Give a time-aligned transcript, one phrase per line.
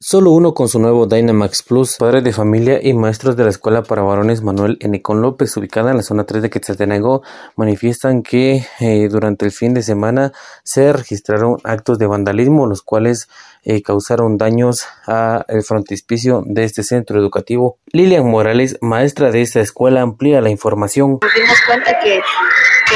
[0.00, 1.96] Solo uno con su nuevo Dynamax Plus.
[1.96, 5.96] Padres de familia y maestros de la Escuela para Varones Manuel Enicón López, ubicada en
[5.96, 7.22] la zona 3 de Quetzaltenango,
[7.56, 10.30] manifiestan que eh, durante el fin de semana
[10.62, 13.28] se registraron actos de vandalismo, los cuales
[13.64, 17.78] eh, causaron daños al frontispicio de este centro educativo.
[17.90, 21.18] Lilian Morales, maestra de esta escuela, amplía la información.
[21.20, 22.20] Nos dimos cuenta que,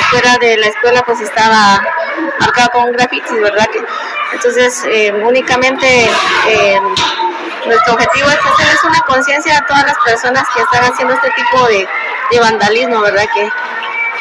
[0.08, 1.80] fuera de la escuela pues estaba
[2.38, 3.66] marcado con grafitis, ¿verdad?
[3.72, 3.80] Que
[4.32, 5.86] entonces, eh, únicamente
[6.48, 6.80] eh,
[7.66, 11.66] nuestro objetivo es hacer una conciencia a todas las personas que están haciendo este tipo
[11.66, 11.86] de,
[12.40, 13.26] vandalismo, ¿verdad?
[13.34, 13.46] Que,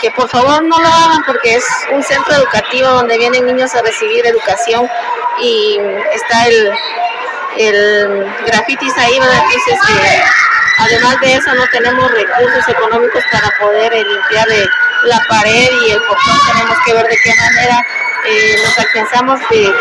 [0.01, 3.81] que por favor no lo hagan porque es un centro educativo donde vienen niños a
[3.81, 4.85] recibir educación
[5.39, 5.79] y
[6.13, 6.73] está el,
[7.57, 9.41] el grafitis ahí, ¿verdad?
[9.45, 10.23] Entonces, eh,
[10.79, 14.47] además de eso no tenemos recursos económicos para poder limpiar
[15.03, 17.85] la pared y el portón, tenemos que ver de qué manera
[18.27, 19.73] eh, nos alcanzamos de,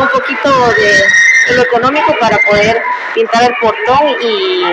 [0.00, 2.80] un poquito de, lo económico para poder
[3.14, 4.64] pintar el portón y,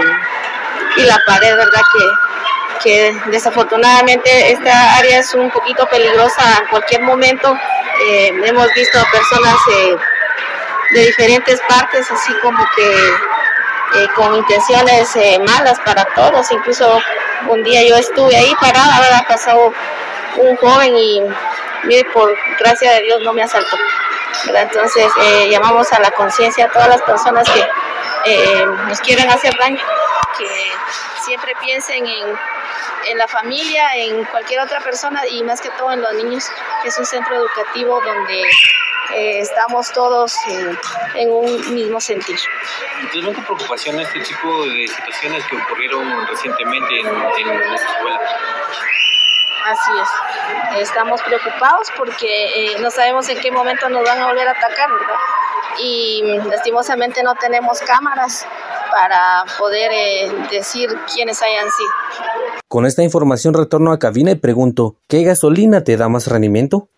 [1.05, 1.81] la pared, ¿verdad?
[1.93, 7.55] Que, que desafortunadamente esta área es un poquito peligrosa en cualquier momento.
[8.09, 9.95] Eh, hemos visto personas eh,
[10.91, 12.95] de diferentes partes, así como que
[14.15, 16.51] con intenciones malas para todos.
[16.51, 16.99] Incluso
[17.47, 19.73] un día yo estuve ahí parada, ha pasado
[20.37, 21.21] un joven y
[21.83, 23.77] mire, por gracia de Dios no me asaltó.
[24.53, 27.67] Entonces eh, llamamos a la conciencia a todas las personas que
[28.25, 29.81] eh, nos quieren hacer daño,
[30.37, 30.71] que
[31.25, 36.13] siempre piensen en, la familia, en cualquier otra persona y más que todo en los
[36.15, 36.43] niños,
[36.83, 38.43] que es un centro educativo donde
[39.15, 40.35] eh, estamos todos
[41.15, 42.37] en un mismo sentir.
[43.11, 48.19] ¿Tuvieron preocupación este tipo de situaciones que ocurrieron recientemente en, en esta escuela?
[49.67, 50.89] Así es.
[50.89, 54.89] Estamos preocupados porque eh, no sabemos en qué momento nos van a volver a atacar,
[54.89, 55.15] ¿verdad?
[55.81, 58.45] Y lastimosamente no tenemos cámaras
[58.89, 61.89] para poder eh, decir quiénes hayan sido.
[62.67, 66.89] Con esta información retorno a cabina y pregunto, ¿qué gasolina te da más rendimiento?